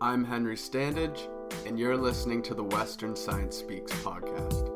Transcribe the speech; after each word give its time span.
I'm 0.00 0.24
Henry 0.24 0.54
Standage, 0.54 1.28
and 1.66 1.76
you're 1.76 1.96
listening 1.96 2.40
to 2.42 2.54
the 2.54 2.62
Western 2.62 3.16
Science 3.16 3.56
Speaks 3.56 3.90
podcast. 3.94 4.70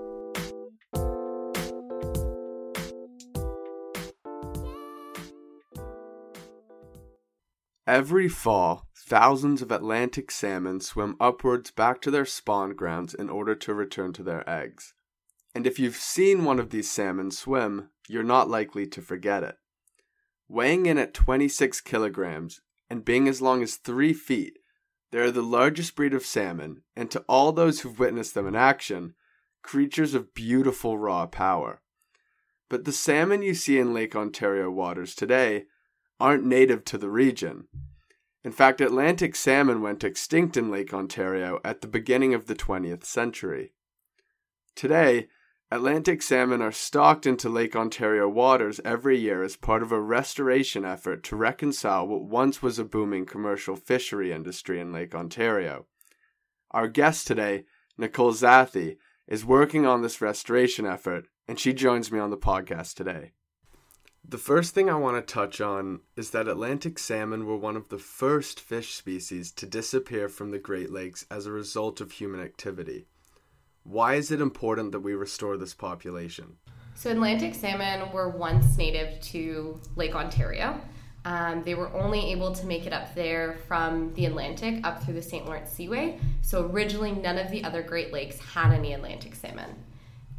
Every 7.87 8.29
fall, 8.29 8.89
thousands 8.97 9.63
of 9.63 9.71
Atlantic 9.71 10.33
salmon 10.33 10.81
swim 10.81 11.15
upwards 11.21 11.71
back 11.71 12.01
to 12.01 12.11
their 12.11 12.27
spawn 12.27 12.75
grounds 12.75 13.15
in 13.15 13.31
order 13.31 13.55
to 13.55 13.75
return 13.75 14.13
to 14.15 14.25
their 14.25 14.49
eggs. 14.51 14.93
And 15.55 15.69
if 15.69 15.79
you've 15.79 15.95
seen 15.95 16.45
one 16.45 16.59
of 16.59 16.71
these 16.71 16.91
salmon 16.91 17.31
swim, 17.31 17.91
you're 18.09 18.25
not 18.25 18.51
likely 18.51 18.89
to 18.89 19.01
forget 19.01 19.45
it. 19.45 19.55
Weighing 20.49 20.87
in 20.87 20.99
at 20.99 21.15
26 21.15 21.81
kilograms 21.83 22.61
and 22.91 23.05
being 23.05 23.29
as 23.29 23.41
long 23.41 23.63
as 23.63 23.77
3 23.77 24.13
feet, 24.13 24.59
they 25.13 25.19
are 25.19 25.31
the 25.31 25.43
largest 25.43 25.95
breed 25.95 26.15
of 26.15 26.25
salmon, 26.25 26.83
and 26.97 27.11
to 27.11 27.21
all 27.29 27.53
those 27.53 27.81
who've 27.81 27.99
witnessed 27.99 28.35
them 28.35 28.49
in 28.49 28.57
action, 28.57 29.15
creatures 29.63 30.15
of 30.15 30.35
beautiful 30.35 30.99
raw 30.99 31.27
power. 31.27 31.83
But 32.71 32.87
the 32.87 32.93
salmon 32.93 33.43
you 33.43 33.55
see 33.55 33.79
in 33.79 33.93
Lake 33.93 34.17
Ontario 34.17 34.71
waters 34.71 35.15
today 35.15 35.67
aren't 36.19 36.47
native 36.47 36.85
to 36.87 36.99
the 36.99 37.11
region. 37.11 37.69
In 38.43 38.53
fact, 38.53 38.81
Atlantic 38.81 39.37
salmon 39.37 39.83
went 39.83 40.03
extinct 40.03 40.57
in 40.57 40.71
Lake 40.71 40.95
Ontario 40.95 41.61
at 41.63 41.83
the 41.83 41.89
beginning 41.89 42.33
of 42.33 42.47
the 42.47 42.55
20th 42.55 43.05
century. 43.05 43.75
Today, 44.75 45.29
Atlantic 45.73 46.21
salmon 46.21 46.61
are 46.61 46.71
stocked 46.71 47.25
into 47.25 47.49
Lake 47.49 47.75
Ontario 47.75 48.29
waters 48.29 48.79
every 48.85 49.19
year 49.19 49.43
as 49.43 49.57
part 49.57 49.83
of 49.83 49.91
a 49.91 49.99
restoration 49.99 50.85
effort 50.85 51.23
to 51.23 51.35
reconcile 51.35 52.07
what 52.07 52.25
once 52.25 52.61
was 52.61 52.79
a 52.79 52.85
booming 52.85 53.25
commercial 53.25 53.75
fishery 53.75 54.33
industry 54.33 54.79
in 54.79 54.93
Lake 54.93 55.15
Ontario. 55.15 55.87
Our 56.73 56.89
guest 56.89 57.27
today, 57.27 57.65
Nicole 57.97 58.35
Zathi, 58.35 58.99
is 59.27 59.47
working 59.47 59.87
on 59.87 60.03
this 60.03 60.21
restoration 60.21 60.85
effort, 60.85 61.29
and 61.49 61.59
she 61.59 61.73
joins 61.73 62.13
me 62.13 62.19
on 62.19 62.29
the 62.29 62.37
podcast 62.37 62.93
today. 62.93 63.33
The 64.23 64.37
first 64.37 64.75
thing 64.75 64.91
I 64.91 64.97
want 64.97 65.27
to 65.27 65.35
touch 65.35 65.63
on 65.63 66.01
is 66.17 66.33
that 66.33 66.49
Atlantic 66.49 66.99
salmon 66.99 67.47
were 67.47 67.57
one 67.57 67.77
of 67.79 67.89
the 67.89 67.97
first 67.97 68.61
fish 68.61 68.93
species 68.93 69.51
to 69.53 69.65
disappear 69.65 70.29
from 70.29 70.51
the 70.51 70.59
Great 70.59 70.93
Lakes 70.93 71.25
as 71.31 71.47
a 71.47 71.51
result 71.51 72.03
of 72.03 72.13
human 72.13 72.43
activity. 72.43 73.07
Why 73.85 74.15
is 74.15 74.31
it 74.31 74.41
important 74.41 74.93
that 74.93 75.01
we 75.01 75.15
restore 75.15 75.57
this 75.57 75.75
population? 75.75 76.57
So, 76.95 77.11
Atlantic 77.11 77.55
salmon 77.55 78.13
were 78.13 78.29
once 78.29 78.77
native 78.77 79.21
to 79.21 79.81
Lake 79.97 80.15
Ontario. 80.15 80.81
Um, 81.25 81.63
they 81.65 81.75
were 81.75 81.93
only 81.95 82.33
able 82.33 82.53
to 82.53 82.67
make 82.67 82.87
it 82.87 82.93
up 82.93 83.15
there 83.15 83.59
from 83.67 84.13
the 84.15 84.27
Atlantic 84.27 84.85
up 84.85 85.03
through 85.03 85.15
the 85.15 85.23
St. 85.23 85.47
Lawrence 85.47 85.71
Seaway. 85.71 86.19
So, 86.43 86.67
originally, 86.67 87.13
none 87.13 87.39
of 87.39 87.51
the 87.51 87.65
other 87.65 87.83
Great 87.83 88.13
Lakes 88.13 88.39
had 88.39 88.73
any 88.73 88.93
Atlantic 88.93 89.35
salmon. 89.35 89.71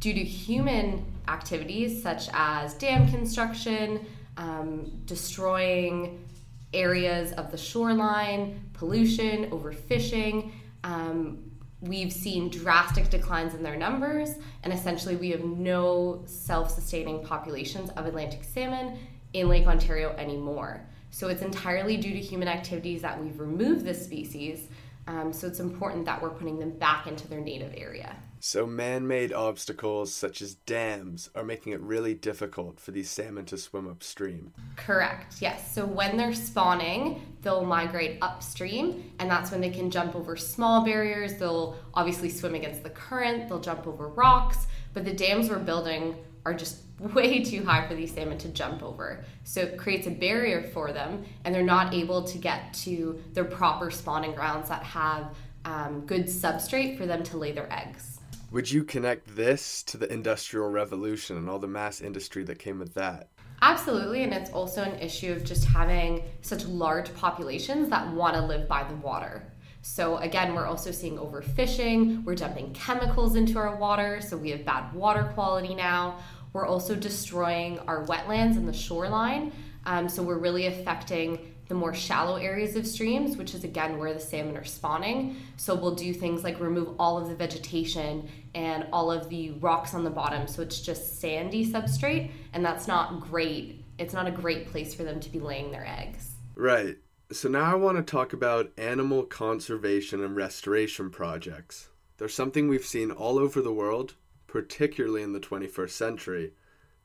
Due 0.00 0.14
to 0.14 0.20
human 0.22 1.04
activities 1.28 2.02
such 2.02 2.28
as 2.32 2.74
dam 2.74 3.10
construction, 3.10 4.06
um, 4.36 4.90
destroying 5.06 6.24
areas 6.72 7.32
of 7.32 7.50
the 7.50 7.56
shoreline, 7.56 8.60
pollution, 8.74 9.50
overfishing, 9.50 10.50
um, 10.82 11.50
we've 11.86 12.12
seen 12.12 12.48
drastic 12.48 13.10
declines 13.10 13.54
in 13.54 13.62
their 13.62 13.76
numbers, 13.76 14.30
and 14.62 14.72
essentially 14.72 15.16
we 15.16 15.30
have 15.30 15.44
no 15.44 16.22
self 16.26 16.70
sustaining 16.70 17.22
populations 17.24 17.90
of 17.90 18.06
Atlantic 18.06 18.44
salmon 18.44 18.98
in 19.32 19.48
Lake 19.48 19.66
Ontario 19.66 20.14
anymore. 20.16 20.80
So 21.10 21.28
it's 21.28 21.42
entirely 21.42 21.96
due 21.96 22.12
to 22.12 22.20
human 22.20 22.48
activities 22.48 23.02
that 23.02 23.22
we've 23.22 23.38
removed 23.38 23.84
this 23.84 24.04
species. 24.04 24.68
Um, 25.06 25.32
so 25.32 25.46
it's 25.46 25.60
important 25.60 26.06
that 26.06 26.20
we're 26.20 26.30
putting 26.30 26.58
them 26.58 26.70
back 26.70 27.06
into 27.06 27.28
their 27.28 27.40
native 27.40 27.74
area. 27.76 28.16
So, 28.46 28.66
man 28.66 29.06
made 29.06 29.32
obstacles 29.32 30.12
such 30.12 30.42
as 30.42 30.54
dams 30.54 31.30
are 31.34 31.44
making 31.44 31.72
it 31.72 31.80
really 31.80 32.12
difficult 32.12 32.78
for 32.78 32.90
these 32.90 33.08
salmon 33.08 33.46
to 33.46 33.56
swim 33.56 33.88
upstream. 33.88 34.52
Correct, 34.76 35.36
yes. 35.40 35.74
So, 35.74 35.86
when 35.86 36.18
they're 36.18 36.34
spawning, 36.34 37.22
they'll 37.40 37.64
migrate 37.64 38.18
upstream, 38.20 39.10
and 39.18 39.30
that's 39.30 39.50
when 39.50 39.62
they 39.62 39.70
can 39.70 39.90
jump 39.90 40.14
over 40.14 40.36
small 40.36 40.84
barriers. 40.84 41.36
They'll 41.38 41.78
obviously 41.94 42.28
swim 42.28 42.54
against 42.54 42.82
the 42.82 42.90
current, 42.90 43.48
they'll 43.48 43.62
jump 43.62 43.86
over 43.86 44.08
rocks, 44.08 44.66
but 44.92 45.06
the 45.06 45.14
dams 45.14 45.48
we're 45.48 45.58
building 45.58 46.14
are 46.44 46.52
just 46.52 46.82
way 46.98 47.42
too 47.42 47.64
high 47.64 47.88
for 47.88 47.94
these 47.94 48.12
salmon 48.12 48.36
to 48.36 48.48
jump 48.48 48.82
over. 48.82 49.24
So 49.44 49.62
it 49.62 49.78
creates 49.78 50.06
a 50.06 50.10
barrier 50.10 50.64
for 50.74 50.92
them, 50.92 51.24
and 51.46 51.54
they're 51.54 51.62
not 51.62 51.94
able 51.94 52.24
to 52.24 52.36
get 52.36 52.74
to 52.84 53.18
their 53.32 53.46
proper 53.46 53.90
spawning 53.90 54.34
grounds 54.34 54.68
that 54.68 54.82
have 54.82 55.34
um, 55.64 56.04
good 56.04 56.26
substrate 56.26 56.98
for 56.98 57.06
them 57.06 57.22
to 57.22 57.38
lay 57.38 57.52
their 57.52 57.72
eggs. 57.72 58.20
Would 58.50 58.70
you 58.70 58.84
connect 58.84 59.34
this 59.34 59.82
to 59.84 59.96
the 59.96 60.12
Industrial 60.12 60.68
Revolution 60.68 61.36
and 61.36 61.50
all 61.50 61.58
the 61.58 61.66
mass 61.66 62.00
industry 62.00 62.44
that 62.44 62.58
came 62.58 62.78
with 62.78 62.94
that? 62.94 63.28
Absolutely, 63.62 64.22
and 64.22 64.32
it's 64.32 64.50
also 64.50 64.82
an 64.82 64.98
issue 65.00 65.32
of 65.32 65.44
just 65.44 65.64
having 65.64 66.22
such 66.42 66.66
large 66.66 67.12
populations 67.14 67.88
that 67.88 68.12
want 68.12 68.34
to 68.34 68.42
live 68.42 68.68
by 68.68 68.84
the 68.84 68.94
water. 68.96 69.50
So, 69.82 70.18
again, 70.18 70.54
we're 70.54 70.66
also 70.66 70.90
seeing 70.90 71.18
overfishing, 71.18 72.24
we're 72.24 72.34
dumping 72.34 72.72
chemicals 72.74 73.36
into 73.36 73.58
our 73.58 73.76
water, 73.76 74.20
so 74.20 74.36
we 74.36 74.50
have 74.50 74.64
bad 74.64 74.92
water 74.94 75.30
quality 75.34 75.74
now. 75.74 76.18
We're 76.52 76.66
also 76.66 76.94
destroying 76.94 77.78
our 77.80 78.04
wetlands 78.06 78.56
and 78.56 78.68
the 78.68 78.72
shoreline, 78.72 79.52
um, 79.84 80.08
so 80.08 80.22
we're 80.22 80.38
really 80.38 80.66
affecting 80.66 81.53
the 81.68 81.74
more 81.74 81.94
shallow 81.94 82.36
areas 82.36 82.76
of 82.76 82.86
streams, 82.86 83.36
which 83.36 83.54
is 83.54 83.64
again 83.64 83.98
where 83.98 84.12
the 84.12 84.20
salmon 84.20 84.56
are 84.56 84.64
spawning. 84.64 85.36
So 85.56 85.74
we'll 85.74 85.94
do 85.94 86.12
things 86.12 86.44
like 86.44 86.60
remove 86.60 86.94
all 86.98 87.16
of 87.18 87.28
the 87.28 87.34
vegetation 87.34 88.28
and 88.54 88.86
all 88.92 89.10
of 89.10 89.28
the 89.28 89.52
rocks 89.52 89.94
on 89.94 90.04
the 90.04 90.10
bottom. 90.10 90.46
So 90.46 90.62
it's 90.62 90.80
just 90.80 91.20
sandy 91.20 91.70
substrate, 91.70 92.30
and 92.52 92.64
that's 92.64 92.86
not 92.86 93.20
great. 93.20 93.84
It's 93.98 94.14
not 94.14 94.26
a 94.26 94.30
great 94.30 94.68
place 94.68 94.94
for 94.94 95.04
them 95.04 95.20
to 95.20 95.30
be 95.30 95.40
laying 95.40 95.70
their 95.70 95.86
eggs. 95.86 96.32
Right. 96.54 96.96
So 97.32 97.48
now 97.48 97.64
I 97.64 97.74
want 97.74 97.96
to 97.96 98.02
talk 98.02 98.32
about 98.32 98.72
animal 98.76 99.24
conservation 99.24 100.22
and 100.22 100.36
restoration 100.36 101.10
projects. 101.10 101.88
They're 102.18 102.28
something 102.28 102.68
we've 102.68 102.84
seen 102.84 103.10
all 103.10 103.38
over 103.38 103.60
the 103.60 103.72
world, 103.72 104.14
particularly 104.46 105.22
in 105.22 105.32
the 105.32 105.40
21st 105.40 105.90
century, 105.90 106.52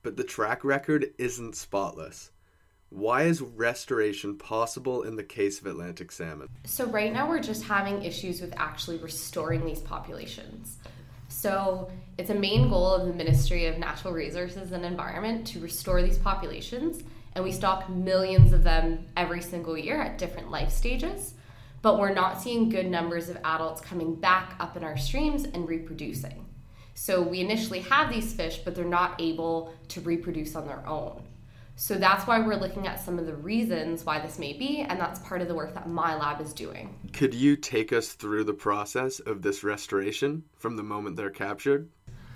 but 0.03 0.17
the 0.17 0.23
track 0.23 0.63
record 0.63 1.13
isn't 1.17 1.55
spotless. 1.55 2.31
Why 2.89 3.23
is 3.23 3.39
restoration 3.41 4.35
possible 4.35 5.03
in 5.03 5.15
the 5.15 5.23
case 5.23 5.61
of 5.61 5.67
Atlantic 5.67 6.11
salmon? 6.11 6.49
So, 6.65 6.87
right 6.87 7.13
now 7.13 7.29
we're 7.29 7.39
just 7.39 7.63
having 7.63 8.01
issues 8.01 8.41
with 8.41 8.51
actually 8.57 8.97
restoring 8.97 9.63
these 9.63 9.79
populations. 9.79 10.77
So, 11.27 11.91
it's 12.17 12.31
a 12.31 12.35
main 12.35 12.67
goal 12.67 12.95
of 12.95 13.05
the 13.05 13.13
Ministry 13.13 13.67
of 13.67 13.77
Natural 13.77 14.11
Resources 14.11 14.71
and 14.71 14.83
Environment 14.83 15.45
to 15.47 15.59
restore 15.59 16.01
these 16.01 16.17
populations, 16.17 17.03
and 17.33 17.43
we 17.43 17.51
stock 17.51 17.87
millions 17.89 18.53
of 18.53 18.63
them 18.63 19.05
every 19.15 19.43
single 19.43 19.77
year 19.77 20.01
at 20.01 20.17
different 20.17 20.49
life 20.49 20.71
stages. 20.71 21.35
But 21.83 21.99
we're 21.99 22.13
not 22.13 22.41
seeing 22.41 22.69
good 22.69 22.87
numbers 22.87 23.29
of 23.29 23.37
adults 23.43 23.81
coming 23.81 24.15
back 24.15 24.55
up 24.59 24.75
in 24.75 24.83
our 24.83 24.97
streams 24.97 25.43
and 25.43 25.69
reproducing. 25.69 26.47
So, 26.95 27.21
we 27.21 27.39
initially 27.39 27.81
have 27.81 28.09
these 28.09 28.33
fish, 28.33 28.57
but 28.65 28.73
they're 28.73 28.83
not 28.83 29.21
able 29.21 29.75
to 29.89 30.01
reproduce 30.01 30.55
on 30.55 30.65
their 30.65 30.85
own. 30.87 31.21
So 31.79 31.95
that's 31.95 32.27
why 32.27 32.41
we're 32.41 32.57
looking 32.57 32.87
at 32.87 32.99
some 32.99 33.17
of 33.17 33.25
the 33.25 33.35
reasons 33.35 34.05
why 34.05 34.19
this 34.19 34.37
may 34.37 34.51
be, 34.51 34.81
and 34.81 34.99
that's 34.99 35.17
part 35.19 35.41
of 35.41 35.47
the 35.47 35.55
work 35.55 35.73
that 35.75 35.87
my 35.87 36.13
lab 36.13 36.41
is 36.41 36.51
doing. 36.51 36.93
Could 37.13 37.33
you 37.33 37.55
take 37.55 37.93
us 37.93 38.09
through 38.09 38.43
the 38.43 38.53
process 38.53 39.21
of 39.21 39.41
this 39.41 39.63
restoration 39.63 40.43
from 40.57 40.75
the 40.75 40.83
moment 40.83 41.15
they're 41.15 41.29
captured? 41.29 41.87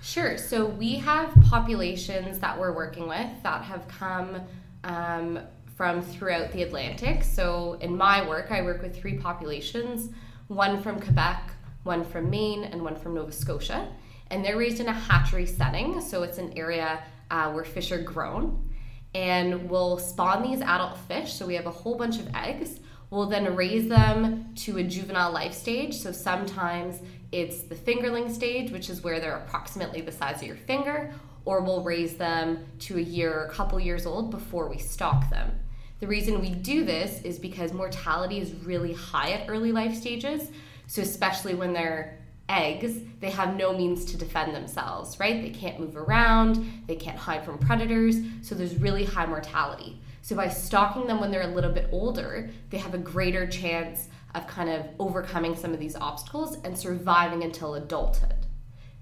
Sure. 0.02 0.38
So 0.38 0.66
we 0.66 0.96
have 0.96 1.36
populations 1.50 2.40
that 2.40 2.58
we're 2.58 2.74
working 2.74 3.06
with 3.06 3.28
that 3.44 3.66
have 3.66 3.86
come 3.90 4.40
um, 4.86 5.40
from 5.76 6.02
throughout 6.02 6.54
the 6.54 6.64
Atlantic. 6.64 7.22
So 7.22 7.78
in 7.82 7.98
my 7.98 8.26
work, 8.26 8.50
I 8.50 8.62
work 8.62 8.82
with 8.82 8.96
three 8.96 9.18
populations 9.18 10.10
one 10.48 10.82
from 10.82 11.02
Quebec, 11.02 11.52
one 11.84 12.06
from 12.06 12.30
Maine, 12.30 12.64
and 12.64 12.82
one 12.82 12.96
from 12.96 13.14
Nova 13.14 13.34
Scotia. 13.34 13.90
And 14.28 14.44
they're 14.44 14.58
raised 14.58 14.80
in 14.80 14.88
a 14.88 14.94
hatchery 14.94 15.48
setting, 15.48 16.00
so 16.00 16.24
it's 16.24 16.38
an 16.38 16.58
area 16.58 17.04
uh, 17.30 17.52
where 17.52 17.66
fish 17.66 17.92
are 17.92 18.02
grown 18.02 18.70
and 19.14 19.70
we'll 19.70 19.98
spawn 19.98 20.44
these 20.44 20.62
adult 20.62 20.98
fish. 20.98 21.34
So 21.34 21.46
we 21.46 21.56
have 21.56 21.66
a 21.66 21.72
whole 21.72 21.96
bunch 21.96 22.20
of 22.20 22.28
eggs. 22.34 22.80
We'll 23.10 23.28
then 23.28 23.56
raise 23.56 23.88
them 23.88 24.54
to 24.56 24.78
a 24.78 24.84
juvenile 24.84 25.32
life 25.32 25.54
stage. 25.54 25.96
So 25.96 26.12
sometimes 26.12 27.00
it's 27.32 27.62
the 27.62 27.76
fingerling 27.76 28.32
stage, 28.32 28.72
which 28.72 28.90
is 28.90 29.04
where 29.04 29.20
they're 29.20 29.38
approximately 29.38 30.02
the 30.02 30.12
size 30.12 30.38
of 30.38 30.48
your 30.48 30.56
finger, 30.56 31.14
or 31.46 31.62
we'll 31.62 31.84
raise 31.84 32.16
them 32.16 32.66
to 32.80 32.98
a 32.98 33.02
year, 33.02 33.46
a 33.46 33.50
couple 33.50 33.80
years 33.80 34.06
old 34.06 34.32
before 34.32 34.68
we 34.68 34.78
stock 34.78 35.30
them. 35.30 35.52
The 36.00 36.08
reason 36.08 36.42
we 36.42 36.50
do 36.50 36.84
this 36.84 37.22
is 37.22 37.40
because 37.40 37.72
mortality 37.72 38.40
is 38.40 38.54
really 38.54 38.94
high 38.94 39.32
at 39.32 39.50
early 39.50 39.72
life 39.72 39.96
stages. 39.96 40.50
So, 40.88 41.02
especially 41.02 41.56
when 41.56 41.72
they're 41.72 42.20
eggs, 42.50 43.00
they 43.20 43.30
have 43.32 43.56
no 43.56 43.76
means 43.76 44.06
to 44.06 44.18
defend 44.18 44.56
themselves, 44.56 45.20
right? 45.20 45.42
They 45.42 45.50
can't 45.50 45.80
move 45.80 45.96
around, 45.96 46.84
they 46.88 46.96
can't 46.96 47.18
hide 47.18 47.46
from 47.46 47.58
predators, 47.58 48.18
so 48.42 48.56
there's 48.56 48.76
really 48.76 49.06
high 49.06 49.26
mortality. 49.26 50.02
So 50.22 50.36
by 50.36 50.50
stocking 50.50 51.08
them 51.08 51.20
when 51.20 51.32
they're 51.32 51.42
a 51.42 51.54
little 51.54 51.72
bit 51.72 51.90
older, 51.92 52.50
they 52.70 52.78
have 52.78 52.94
a 52.94 52.98
greater 52.98 53.48
chance 53.48 54.08
of 54.36 54.48
kind 54.48 54.70
of 54.70 54.88
overcoming 55.00 55.56
some 55.56 55.74
of 55.74 55.80
these 55.80 55.96
obstacles 55.96 56.58
and 56.64 56.78
surviving 56.78 57.44
until 57.44 57.76
adulthood. 57.76 58.46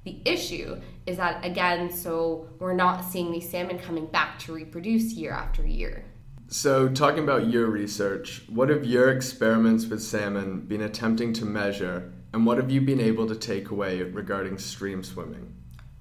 The 0.03 0.19
issue 0.25 0.81
is 1.05 1.17
that, 1.17 1.45
again, 1.45 1.91
so 1.91 2.47
we're 2.59 2.73
not 2.73 3.05
seeing 3.05 3.31
these 3.31 3.49
salmon 3.49 3.77
coming 3.77 4.07
back 4.07 4.39
to 4.39 4.53
reproduce 4.53 5.13
year 5.13 5.31
after 5.31 5.65
year. 5.65 6.05
So, 6.47 6.89
talking 6.89 7.23
about 7.23 7.47
your 7.47 7.67
research, 7.67 8.43
what 8.49 8.69
have 8.69 8.83
your 8.83 9.09
experiments 9.11 9.85
with 9.85 10.01
salmon 10.01 10.61
been 10.61 10.81
attempting 10.81 11.33
to 11.33 11.45
measure, 11.45 12.11
and 12.33 12.45
what 12.45 12.57
have 12.57 12.71
you 12.71 12.81
been 12.81 12.99
able 12.99 13.27
to 13.27 13.35
take 13.35 13.69
away 13.69 14.01
regarding 14.01 14.57
stream 14.57 15.03
swimming? 15.03 15.53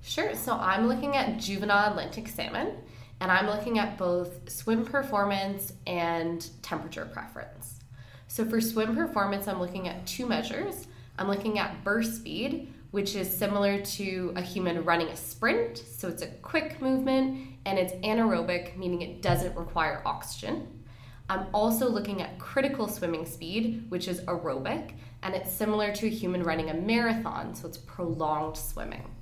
Sure, 0.03 0.35
so 0.35 0.55
I'm 0.55 0.87
looking 0.87 1.17
at 1.17 1.38
juvenile 1.38 1.91
Atlantic 1.91 2.29
salmon, 2.29 2.77
and 3.21 3.31
I'm 3.31 3.47
looking 3.47 3.79
at 3.79 3.99
both 3.99 4.50
swim 4.50 4.85
performance 4.85 5.73
and 5.87 6.49
temperature 6.62 7.05
preference. 7.05 7.81
So, 8.29 8.44
for 8.44 8.61
swim 8.61 8.94
performance, 8.94 9.49
I'm 9.49 9.61
looking 9.61 9.88
at 9.88 10.06
two 10.06 10.25
measures. 10.25 10.87
I'm 11.19 11.29
looking 11.29 11.59
at 11.59 11.85
burst 11.85 12.17
speed, 12.17 12.73
which 12.91 13.15
is 13.15 13.35
similar 13.35 13.81
to 13.81 14.32
a 14.37 14.41
human 14.41 14.85
running 14.85 15.09
a 15.09 15.17
sprint. 15.17 15.79
So 15.79 16.09
it's 16.09 16.23
a 16.23 16.29
quick 16.29 16.81
movement 16.81 17.47
and 17.65 17.79
it's 17.79 17.93
anaerobic, 18.05 18.77
meaning 18.77 19.03
it 19.03 19.23
doesn't 19.23 19.56
require 19.56 20.03
oxygen. 20.05 20.67
I'm 21.29 21.47
also 21.55 21.88
looking 21.88 22.23
at 22.23 22.38
critical 22.38 22.88
swimming 22.88 23.25
speed, 23.27 23.87
which 23.88 24.09
is 24.09 24.21
aerobic, 24.23 24.94
and 25.22 25.34
it's 25.34 25.52
similar 25.52 25.93
to 25.93 26.06
a 26.06 26.11
human 26.11 26.43
running 26.43 26.70
a 26.70 26.75
marathon, 26.75 27.55
so 27.55 27.69
it's 27.69 27.78
prolonged 27.78 28.56
swimming. 28.56 29.14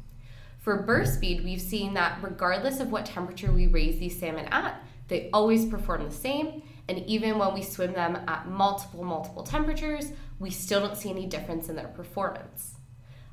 For 0.59 0.83
burst 0.83 1.15
speed, 1.15 1.45
we've 1.45 1.61
seen 1.61 1.95
that 1.95 2.19
regardless 2.23 2.81
of 2.81 2.91
what 2.91 3.07
temperature 3.07 3.53
we 3.53 3.67
raise 3.67 3.99
these 3.99 4.19
salmon 4.19 4.47
at, 4.47 4.83
they 5.09 5.31
always 5.33 5.67
perform 5.67 6.05
the 6.05 6.15
same, 6.15 6.63
and 6.89 6.99
even 7.07 7.39
when 7.39 7.55
we 7.55 7.63
swim 7.63 7.93
them 7.93 8.19
at 8.29 8.49
multiple, 8.49 9.05
multiple 9.05 9.43
temperatures, 9.43 10.13
we 10.39 10.51
still 10.51 10.81
don't 10.81 10.97
see 10.97 11.11
any 11.11 11.27
difference 11.27 11.69
in 11.69 11.77
their 11.77 11.89
performance. 11.89 12.75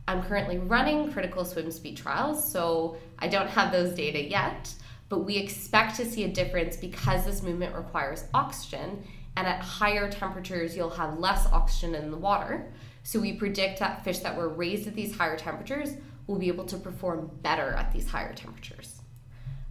I'm 0.07 0.23
currently 0.23 0.59
running 0.59 1.12
critical 1.12 1.44
swim 1.45 1.71
speed 1.71 1.97
trials, 1.97 2.50
so 2.51 2.97
I 3.19 3.27
don't 3.27 3.50
have 3.50 3.71
those 3.71 3.95
data 3.95 4.23
yet, 4.23 4.73
but 5.09 5.19
we 5.19 5.38
expect 5.38 5.95
to 5.97 6.06
see 6.06 6.23
a 6.23 6.27
difference 6.27 6.77
because 6.77 7.25
this 7.25 7.41
movement 7.41 7.75
requires 7.75 8.25
oxygen, 8.33 9.03
and 9.38 9.48
at 9.48 9.62
higher 9.62 10.10
temperatures, 10.10 10.76
you'll 10.76 10.90
have 10.90 11.20
less 11.20 11.46
oxygen 11.48 11.96
in 11.96 12.12
the 12.12 12.18
water. 12.18 12.72
So 13.04 13.20
we 13.20 13.34
predict 13.34 13.80
that 13.80 14.04
fish 14.04 14.20
that 14.20 14.38
were 14.38 14.50
raised 14.50 14.88
at 14.88 14.96
these 14.96 15.16
higher 15.16 15.38
temperatures 15.38 15.92
will 16.28 16.40
be 16.40 16.48
able 16.48 16.66
to 16.66 16.78
perform 16.78 17.30
better 17.42 17.72
at 17.74 17.92
these 17.92 18.10
higher 18.10 18.34
temperatures. 18.34 19.02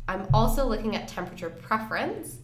I'm 0.06 0.28
also 0.32 0.66
looking 0.66 0.94
at 0.94 1.08
temperature 1.08 1.50
preference. 1.50 2.38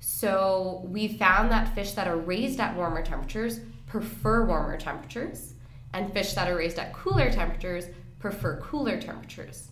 So 0.00 0.82
we 0.86 1.08
found 1.08 1.50
that 1.50 1.74
fish 1.74 1.92
that 1.92 2.06
are 2.06 2.16
raised 2.16 2.60
at 2.60 2.76
warmer 2.76 3.02
temperatures 3.02 3.60
prefer 3.86 4.44
warmer 4.44 4.76
temperatures 4.76 5.54
and 5.94 6.12
fish 6.12 6.34
that 6.34 6.48
are 6.48 6.56
raised 6.56 6.78
at 6.78 6.92
cooler 6.92 7.30
temperatures 7.30 7.86
prefer 8.18 8.60
cooler 8.60 9.00
temperatures. 9.00 9.68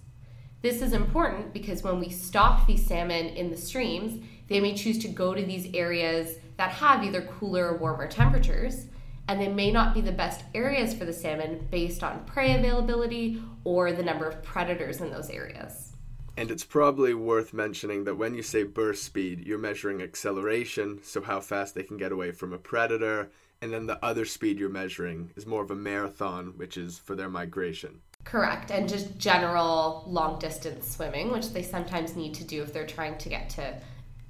This 0.62 0.80
is 0.80 0.94
important 0.94 1.52
because 1.52 1.82
when 1.82 2.00
we 2.00 2.08
stock 2.08 2.66
these 2.66 2.86
salmon 2.86 3.26
in 3.26 3.50
the 3.50 3.56
streams, 3.56 4.24
they 4.48 4.60
may 4.60 4.74
choose 4.74 4.98
to 5.00 5.08
go 5.08 5.34
to 5.34 5.44
these 5.44 5.68
areas 5.74 6.38
that 6.56 6.70
have 6.70 7.02
either 7.02 7.22
cooler 7.22 7.68
or 7.68 7.78
warmer 7.78 8.06
temperatures, 8.06 8.86
and 9.28 9.40
they 9.40 9.48
may 9.48 9.70
not 9.70 9.94
be 9.94 10.00
the 10.00 10.12
best 10.12 10.44
areas 10.54 10.94
for 10.94 11.04
the 11.04 11.12
salmon 11.12 11.66
based 11.70 12.02
on 12.04 12.24
prey 12.24 12.54
availability 12.54 13.42
or 13.64 13.92
the 13.92 14.02
number 14.02 14.28
of 14.28 14.42
predators 14.42 15.00
in 15.00 15.10
those 15.10 15.30
areas. 15.30 15.92
And 16.36 16.50
it's 16.50 16.64
probably 16.64 17.14
worth 17.14 17.54
mentioning 17.54 18.04
that 18.04 18.16
when 18.16 18.34
you 18.34 18.42
say 18.42 18.64
burst 18.64 19.04
speed, 19.04 19.46
you're 19.46 19.56
measuring 19.56 20.02
acceleration, 20.02 21.00
so 21.02 21.22
how 21.22 21.40
fast 21.40 21.74
they 21.74 21.84
can 21.84 21.96
get 21.96 22.12
away 22.12 22.32
from 22.32 22.52
a 22.52 22.58
predator, 22.58 23.30
and 23.62 23.72
then 23.72 23.86
the 23.86 24.04
other 24.04 24.24
speed 24.24 24.58
you're 24.58 24.68
measuring 24.68 25.30
is 25.36 25.46
more 25.46 25.62
of 25.62 25.70
a 25.70 25.76
marathon, 25.76 26.54
which 26.56 26.76
is 26.76 26.98
for 26.98 27.14
their 27.14 27.30
migration. 27.30 28.00
Correct, 28.24 28.70
and 28.70 28.88
just 28.88 29.16
general 29.16 30.04
long 30.06 30.38
distance 30.38 30.90
swimming, 30.90 31.30
which 31.30 31.52
they 31.52 31.62
sometimes 31.62 32.16
need 32.16 32.34
to 32.34 32.44
do 32.44 32.62
if 32.62 32.72
they're 32.72 32.86
trying 32.86 33.16
to 33.18 33.28
get 33.28 33.48
to 33.50 33.78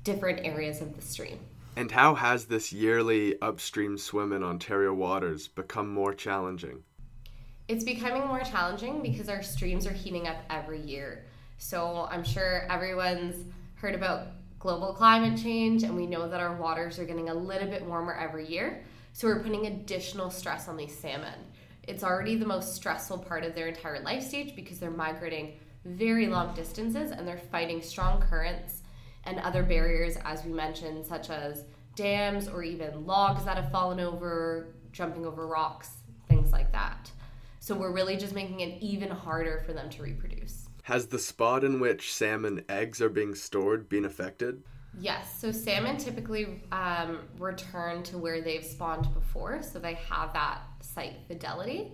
different 0.03 0.45
areas 0.45 0.83
of 0.83 0.95
the 0.95 1.03
stream. 1.03 1.39
And 1.77 1.91
how 1.91 2.15
has 2.15 2.45
this 2.45 2.73
yearly 2.73 3.41
upstream 3.43 3.99
swim 3.99 4.33
in 4.33 4.45
Ontario 4.45 4.95
waters 4.95 5.49
become 5.49 5.93
more 5.93 6.15
challenging? 6.15 6.85
It's 7.67 7.83
becoming 7.83 8.29
more 8.29 8.43
challenging 8.43 9.03
because 9.03 9.29
our 9.29 9.43
streams 9.43 9.85
are 9.87 9.93
heating 9.93 10.29
up 10.29 10.37
every 10.51 10.81
year. 10.81 11.25
So 11.59 12.07
I'm 12.09 12.23
sure 12.23 12.71
everyone's 12.71 13.45
heard 13.75 13.97
about 13.97 14.29
global 14.61 14.95
climate 14.95 15.41
change, 15.43 15.83
and 15.83 15.97
we 15.97 16.07
know 16.07 16.29
that 16.29 16.41
our 16.41 16.55
waters 16.57 16.99
are 17.01 17.05
getting 17.05 17.29
a 17.29 17.35
little 17.35 17.69
bit 17.69 17.85
warmer 17.85 18.15
every 18.15 18.47
year. 18.47 18.85
So 19.13 19.27
we're 19.27 19.43
putting 19.43 19.67
additional 19.67 20.31
stress 20.31 20.69
on 20.69 20.77
these 20.77 20.97
salmon. 20.97 21.35
It's 21.83 22.05
already 22.05 22.37
the 22.37 22.47
most 22.47 22.77
stressful 22.77 23.19
part 23.19 23.45
of 23.45 23.55
their 23.55 23.67
entire 23.67 24.01
life 24.01 24.23
stage 24.23 24.55
because 24.55 24.79
they're 24.79 24.91
migrating 24.91 25.59
very 25.85 26.29
long 26.29 26.55
distances 26.55 27.11
and 27.11 27.27
they're 27.27 27.37
fighting 27.37 27.83
strong 27.83 28.21
currents 28.23 28.83
and 29.27 29.39
other 29.41 29.63
barriers, 29.63 30.17
as 30.25 30.45
we 30.45 30.53
mentioned, 30.53 31.05
such 31.05 31.31
as 31.31 31.65
dams 31.97 32.49
or 32.49 32.63
even 32.63 33.07
logs 33.07 33.45
that 33.45 33.57
have 33.57 33.71
fallen 33.71 34.01
over, 34.01 34.69
jumping 34.93 35.27
over 35.27 35.47
rocks, 35.47 35.91
things 36.29 36.53
like 36.53 36.73
that. 36.73 37.11
So 37.61 37.75
we're 37.75 37.93
really 37.93 38.17
just 38.17 38.35
making 38.35 38.61
it 38.61 38.83
even 38.83 39.11
harder 39.11 39.63
for 39.65 39.73
them 39.73 39.89
to 39.91 40.03
reproduce. 40.03 40.69
Has 40.83 41.07
the 41.07 41.19
spot 41.19 41.65
in 41.65 41.81
which 41.81 42.13
salmon 42.13 42.63
eggs 42.69 43.01
are 43.01 43.09
being 43.09 43.35
stored 43.35 43.89
been 43.89 44.05
affected? 44.05 44.63
Yes, 45.01 45.35
so 45.41 45.51
salmon 45.51 45.97
typically 45.97 46.63
um, 46.71 47.21
return 47.39 48.03
to 48.05 48.19
where 48.19 48.43
they've 48.43 48.65
spawned 48.65 49.13
before, 49.15 49.63
so 49.63 49.79
they 49.79 49.95
have 49.95 50.33
that 50.35 50.61
site 50.81 51.17
fidelity. 51.27 51.93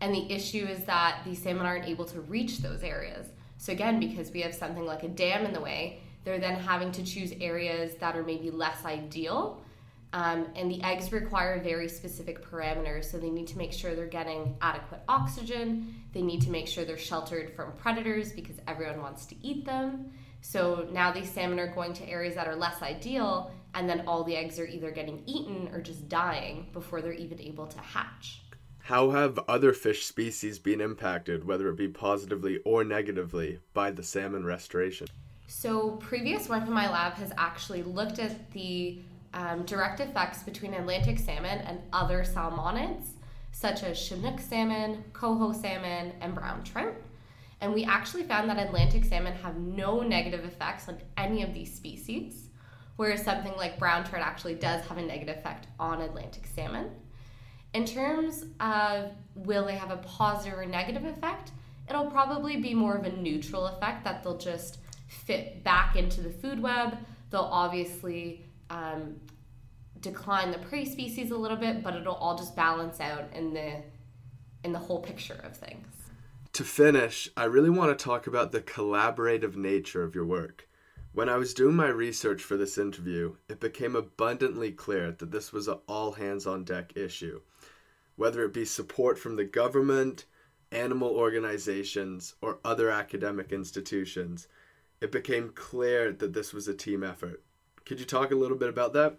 And 0.00 0.12
the 0.12 0.30
issue 0.30 0.66
is 0.66 0.84
that 0.84 1.20
these 1.24 1.40
salmon 1.40 1.64
aren't 1.64 1.86
able 1.86 2.04
to 2.06 2.20
reach 2.22 2.58
those 2.58 2.82
areas. 2.82 3.28
So, 3.56 3.72
again, 3.72 4.00
because 4.00 4.32
we 4.32 4.40
have 4.40 4.54
something 4.54 4.84
like 4.84 5.04
a 5.04 5.08
dam 5.08 5.46
in 5.46 5.52
the 5.52 5.60
way, 5.60 6.01
they're 6.24 6.38
then 6.38 6.56
having 6.56 6.92
to 6.92 7.02
choose 7.02 7.32
areas 7.40 7.94
that 8.00 8.16
are 8.16 8.22
maybe 8.22 8.50
less 8.50 8.84
ideal. 8.84 9.62
Um, 10.14 10.48
and 10.56 10.70
the 10.70 10.82
eggs 10.82 11.10
require 11.10 11.58
very 11.62 11.88
specific 11.88 12.44
parameters, 12.44 13.06
so 13.06 13.18
they 13.18 13.30
need 13.30 13.46
to 13.48 13.56
make 13.56 13.72
sure 13.72 13.94
they're 13.94 14.06
getting 14.06 14.56
adequate 14.60 15.00
oxygen. 15.08 15.94
They 16.12 16.20
need 16.20 16.42
to 16.42 16.50
make 16.50 16.68
sure 16.68 16.84
they're 16.84 16.98
sheltered 16.98 17.54
from 17.56 17.72
predators 17.72 18.32
because 18.32 18.56
everyone 18.68 19.00
wants 19.00 19.24
to 19.26 19.36
eat 19.42 19.64
them. 19.64 20.12
So 20.42 20.86
now 20.92 21.12
these 21.12 21.30
salmon 21.30 21.58
are 21.60 21.72
going 21.72 21.94
to 21.94 22.08
areas 22.08 22.34
that 22.34 22.46
are 22.46 22.56
less 22.56 22.82
ideal, 22.82 23.52
and 23.74 23.88
then 23.88 24.04
all 24.06 24.22
the 24.22 24.36
eggs 24.36 24.58
are 24.58 24.66
either 24.66 24.90
getting 24.90 25.22
eaten 25.24 25.70
or 25.72 25.80
just 25.80 26.08
dying 26.08 26.68
before 26.74 27.00
they're 27.00 27.12
even 27.12 27.40
able 27.40 27.66
to 27.68 27.78
hatch. 27.78 28.42
How 28.80 29.10
have 29.10 29.38
other 29.48 29.72
fish 29.72 30.04
species 30.04 30.58
been 30.58 30.80
impacted, 30.80 31.44
whether 31.44 31.68
it 31.68 31.76
be 31.76 31.88
positively 31.88 32.58
or 32.64 32.84
negatively, 32.84 33.60
by 33.72 33.92
the 33.92 34.02
salmon 34.02 34.44
restoration? 34.44 35.06
So, 35.46 35.90
previous 35.96 36.48
work 36.48 36.66
in 36.66 36.72
my 36.72 36.90
lab 36.90 37.14
has 37.14 37.32
actually 37.36 37.82
looked 37.82 38.18
at 38.18 38.50
the 38.52 38.98
um, 39.34 39.64
direct 39.64 40.00
effects 40.00 40.42
between 40.42 40.74
Atlantic 40.74 41.18
salmon 41.18 41.58
and 41.60 41.80
other 41.92 42.22
salmonids, 42.22 43.06
such 43.52 43.82
as 43.82 43.98
Chinook 43.98 44.40
salmon, 44.40 45.04
coho 45.12 45.52
salmon, 45.52 46.12
and 46.20 46.34
brown 46.34 46.62
trout. 46.64 46.94
And 47.60 47.72
we 47.72 47.84
actually 47.84 48.24
found 48.24 48.50
that 48.50 48.58
Atlantic 48.58 49.04
salmon 49.04 49.34
have 49.34 49.56
no 49.56 50.00
negative 50.00 50.44
effects 50.44 50.88
on 50.88 50.98
any 51.16 51.42
of 51.42 51.54
these 51.54 51.72
species, 51.72 52.48
whereas 52.96 53.22
something 53.22 53.54
like 53.56 53.78
brown 53.78 54.04
trout 54.04 54.26
actually 54.26 54.54
does 54.54 54.84
have 54.86 54.98
a 54.98 55.02
negative 55.02 55.36
effect 55.38 55.68
on 55.78 56.00
Atlantic 56.00 56.46
salmon. 56.46 56.90
In 57.72 57.86
terms 57.86 58.44
of 58.60 59.12
will 59.34 59.64
they 59.64 59.76
have 59.76 59.90
a 59.90 59.96
positive 59.98 60.58
or 60.58 60.66
negative 60.66 61.04
effect, 61.04 61.52
it'll 61.88 62.10
probably 62.10 62.56
be 62.56 62.74
more 62.74 62.96
of 62.96 63.04
a 63.04 63.12
neutral 63.12 63.66
effect 63.66 64.04
that 64.04 64.22
they'll 64.22 64.36
just 64.36 64.78
fit 65.12 65.62
back 65.62 65.96
into 65.96 66.20
the 66.20 66.30
food 66.30 66.60
web. 66.60 66.96
They'll 67.30 67.40
obviously 67.40 68.44
um, 68.70 69.20
decline 70.00 70.50
the 70.50 70.58
prey 70.58 70.84
species 70.84 71.30
a 71.30 71.36
little 71.36 71.56
bit, 71.56 71.82
but 71.82 71.94
it'll 71.94 72.14
all 72.14 72.36
just 72.36 72.56
balance 72.56 73.00
out 73.00 73.24
in 73.34 73.54
the 73.54 73.82
in 74.64 74.72
the 74.72 74.78
whole 74.78 75.00
picture 75.00 75.40
of 75.42 75.56
things. 75.56 75.86
To 76.52 76.64
finish, 76.64 77.28
I 77.36 77.44
really 77.44 77.70
want 77.70 77.96
to 77.98 78.04
talk 78.04 78.26
about 78.26 78.52
the 78.52 78.60
collaborative 78.60 79.56
nature 79.56 80.04
of 80.04 80.14
your 80.14 80.26
work. 80.26 80.68
When 81.12 81.28
I 81.28 81.36
was 81.36 81.52
doing 81.52 81.74
my 81.74 81.88
research 81.88 82.42
for 82.42 82.56
this 82.56 82.78
interview, 82.78 83.36
it 83.48 83.58
became 83.58 83.96
abundantly 83.96 84.70
clear 84.70 85.12
that 85.12 85.30
this 85.30 85.52
was 85.52 85.68
an 85.68 85.78
all 85.88 86.12
hands 86.12 86.46
on 86.46 86.64
deck 86.64 86.92
issue. 86.96 87.40
Whether 88.16 88.44
it 88.44 88.52
be 88.52 88.64
support 88.64 89.18
from 89.18 89.36
the 89.36 89.44
government, 89.44 90.26
animal 90.70 91.10
organizations, 91.10 92.34
or 92.40 92.60
other 92.64 92.90
academic 92.90 93.52
institutions, 93.52 94.46
it 95.02 95.10
became 95.10 95.50
clear 95.54 96.12
that 96.12 96.32
this 96.32 96.52
was 96.52 96.68
a 96.68 96.74
team 96.74 97.02
effort. 97.02 97.42
Could 97.84 97.98
you 97.98 98.06
talk 98.06 98.30
a 98.30 98.36
little 98.36 98.56
bit 98.56 98.68
about 98.68 98.92
that? 98.92 99.18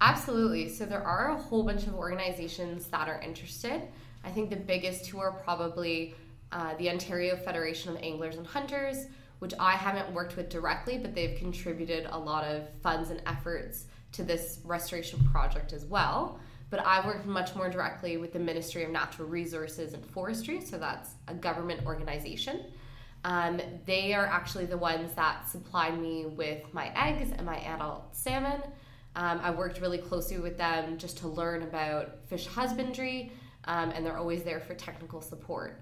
Absolutely. 0.00 0.68
So, 0.68 0.86
there 0.86 1.02
are 1.02 1.30
a 1.30 1.36
whole 1.36 1.64
bunch 1.64 1.86
of 1.86 1.94
organizations 1.94 2.86
that 2.88 3.08
are 3.08 3.20
interested. 3.20 3.82
I 4.24 4.30
think 4.30 4.50
the 4.50 4.56
biggest 4.56 5.06
two 5.06 5.18
are 5.18 5.32
probably 5.32 6.14
uh, 6.52 6.74
the 6.76 6.90
Ontario 6.90 7.36
Federation 7.36 7.90
of 7.90 8.02
Anglers 8.02 8.36
and 8.36 8.46
Hunters, 8.46 9.06
which 9.40 9.52
I 9.58 9.72
haven't 9.72 10.12
worked 10.14 10.36
with 10.36 10.48
directly, 10.48 10.96
but 10.96 11.14
they've 11.14 11.36
contributed 11.36 12.06
a 12.10 12.18
lot 12.18 12.44
of 12.44 12.68
funds 12.82 13.10
and 13.10 13.20
efforts 13.26 13.86
to 14.12 14.22
this 14.22 14.60
restoration 14.64 15.22
project 15.30 15.72
as 15.72 15.84
well. 15.84 16.40
but 16.68 16.84
I've 16.84 17.04
worked 17.04 17.26
much 17.26 17.54
more 17.54 17.70
directly 17.70 18.16
with 18.16 18.32
the 18.32 18.40
Ministry 18.40 18.82
of 18.82 18.90
Natural 18.90 19.28
Resources 19.28 19.92
and 19.94 20.04
Forestry, 20.04 20.60
so 20.60 20.78
that's 20.78 21.10
a 21.28 21.34
government 21.34 21.86
organization. 21.86 22.64
Um, 23.26 23.60
they 23.86 24.14
are 24.14 24.24
actually 24.24 24.66
the 24.66 24.78
ones 24.78 25.12
that 25.14 25.48
supplied 25.48 26.00
me 26.00 26.26
with 26.26 26.62
my 26.72 26.92
eggs 26.94 27.32
and 27.36 27.44
my 27.44 27.58
adult 27.58 28.14
salmon. 28.14 28.62
Um, 29.16 29.40
I 29.42 29.50
worked 29.50 29.80
really 29.80 29.98
closely 29.98 30.38
with 30.38 30.56
them 30.56 30.96
just 30.96 31.18
to 31.18 31.28
learn 31.28 31.64
about 31.64 32.20
fish 32.28 32.46
husbandry, 32.46 33.32
um, 33.64 33.90
and 33.90 34.06
they're 34.06 34.16
always 34.16 34.44
there 34.44 34.60
for 34.60 34.74
technical 34.74 35.20
support. 35.20 35.80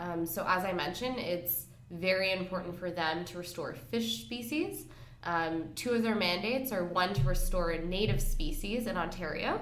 Um, 0.00 0.26
so, 0.26 0.44
as 0.48 0.64
I 0.64 0.72
mentioned, 0.72 1.18
it's 1.18 1.66
very 1.92 2.32
important 2.32 2.76
for 2.76 2.90
them 2.90 3.24
to 3.26 3.38
restore 3.38 3.72
fish 3.74 4.24
species. 4.24 4.86
Um, 5.22 5.68
two 5.76 5.90
of 5.90 6.02
their 6.02 6.16
mandates 6.16 6.72
are 6.72 6.84
one 6.84 7.14
to 7.14 7.22
restore 7.22 7.72
native 7.78 8.20
species 8.20 8.88
in 8.88 8.96
Ontario, 8.96 9.60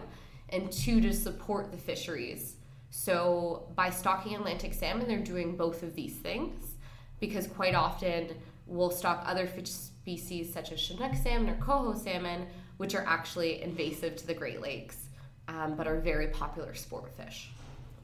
and 0.49 0.73
two 0.73 1.03
to 1.03 1.13
support 1.13 1.73
the 1.73 1.77
fisheries. 1.77 2.57
So, 2.89 3.69
by 3.75 3.91
stocking 3.91 4.35
Atlantic 4.35 4.73
salmon, 4.73 5.07
they're 5.07 5.19
doing 5.19 5.59
both 5.59 5.83
of 5.83 5.95
these 5.95 6.17
things 6.17 6.77
because 7.21 7.47
quite 7.47 7.75
often 7.75 8.29
we'll 8.67 8.91
stock 8.91 9.23
other 9.27 9.47
fish 9.47 9.71
species 9.71 10.53
such 10.53 10.73
as 10.73 10.81
Chinook 10.81 11.15
salmon 11.15 11.51
or 11.51 11.57
coho 11.57 11.95
salmon, 11.95 12.47
which 12.77 12.95
are 12.95 13.05
actually 13.07 13.63
invasive 13.63 14.17
to 14.17 14.27
the 14.27 14.35
Great 14.35 14.61
Lakes 14.61 15.09
um, 15.49 15.75
but 15.77 15.87
are 15.87 15.99
very 15.99 16.29
popular 16.29 16.75
sport 16.75 17.11
fish. 17.17 17.51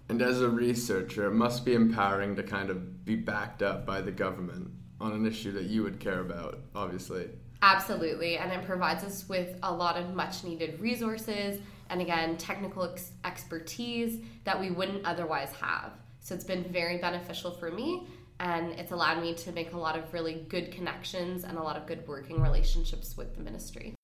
And 0.09 0.21
as 0.21 0.41
a 0.41 0.49
researcher, 0.49 1.29
it 1.29 1.35
must 1.35 1.65
be 1.65 1.75
empowering 1.75 2.37
to 2.37 2.43
kind 2.43 2.71
of 2.71 3.05
be 3.05 3.17
backed 3.17 3.63
up 3.63 3.87
by 3.87 4.01
the 4.01 4.11
government 4.11 4.71
on 5.01 5.13
an 5.13 5.27
issue 5.27 5.53
that 5.53 5.65
you 5.65 5.83
would 5.83 6.01
care 6.01 6.21
about, 6.21 6.59
obviously. 6.75 7.29
Absolutely, 7.63 8.37
and 8.37 8.53
it 8.53 8.67
provides 8.67 9.05
us 9.05 9.29
with 9.29 9.57
a 9.63 9.73
lot 9.73 9.97
of 9.97 10.15
much 10.15 10.45
needed 10.45 10.79
resources 10.81 11.61
and 11.91 12.01
again, 12.01 12.37
technical 12.37 12.85
ex- 12.85 13.13
expertise 13.25 14.21
that 14.45 14.59
we 14.59 14.71
wouldn't 14.71 15.05
otherwise 15.05 15.51
have. 15.61 15.93
So 16.21 16.35
it's 16.35 16.45
been 16.45 16.65
very 16.65 16.99
beneficial 16.99 17.51
for 17.51 17.71
me 17.71 18.07
and 18.41 18.73
it's 18.73 18.93
allowed 18.93 19.21
me 19.23 19.35
to 19.35 19.53
make 19.53 19.73
a 19.73 19.79
lot 19.79 19.99
of 19.99 20.13
really 20.13 20.47
good 20.49 20.73
connections 20.73 21.45
and 21.45 21.59
a 21.59 21.63
lot 21.63 21.77
of 21.77 21.87
good 21.87 22.07
working 22.07 22.41
relationships 22.41 23.17
with 23.17 23.35
the 23.35 23.43
ministry. 23.43 23.95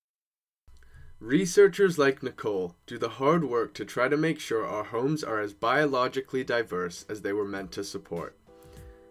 Researchers 1.19 1.99
like 1.99 2.23
Nicole 2.23 2.77
do 2.87 2.97
the 2.97 3.11
hard 3.11 3.45
work 3.45 3.75
to 3.75 3.85
try 3.85 4.09
to 4.09 4.17
make 4.17 4.41
sure 4.41 4.67
our 4.67 4.85
homes 4.85 5.23
are 5.23 5.39
as 5.39 5.53
biologically 5.53 6.43
diverse 6.43 7.05
as 7.11 7.21
they 7.21 7.35
were 7.35 7.45
meant 7.45 7.73
to 7.73 7.85
support. 7.85 8.39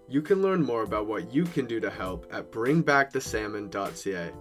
You 0.08 0.24
can 0.24 0.42
learn 0.42 0.64
more 0.64 0.82
about 0.82 1.06
what 1.06 1.32
you 1.32 1.44
can 1.44 1.68
do 1.68 1.80
to 1.80 1.92
help 1.92 2.26
at 2.32 2.52
bringbackthesalmon.ca. 2.52 4.32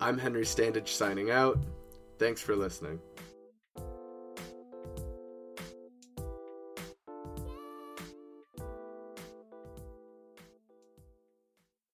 I'm 0.00 0.18
Henry 0.18 0.44
Standage 0.44 0.88
signing 0.88 1.32
out. 1.32 1.58
Thanks 2.20 2.40
for 2.40 2.54
listening. 2.54 3.00